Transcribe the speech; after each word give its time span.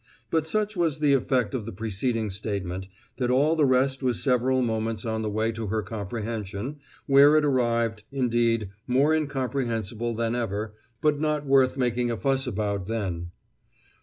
But 0.31 0.47
such 0.47 0.75
was 0.75 0.97
the 0.97 1.13
effect 1.13 1.53
of 1.53 1.67
the 1.67 1.71
preceding 1.71 2.31
statement 2.31 2.87
that 3.17 3.29
all 3.29 3.55
the 3.55 3.67
rest 3.67 4.01
was 4.01 4.19
several 4.19 4.63
moments 4.63 5.05
on 5.05 5.21
the 5.21 5.29
way 5.29 5.51
to 5.51 5.67
her 5.67 5.83
comprehension, 5.83 6.77
where 7.05 7.35
it 7.37 7.45
arrived, 7.45 8.01
indeed, 8.11 8.69
more 8.87 9.13
incomprehensible 9.13 10.15
than 10.15 10.33
ever, 10.33 10.73
but 11.01 11.19
not 11.19 11.45
worth 11.45 11.77
making 11.77 12.09
a 12.09 12.17
fuss 12.17 12.47
about 12.47 12.87
then. 12.87 13.29